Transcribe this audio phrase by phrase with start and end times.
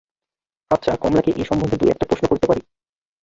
[0.71, 2.61] আচ্ছা, কমলাকে এ সম্বন্ধে দুই-একটা প্রশ্ন করিতে পারি?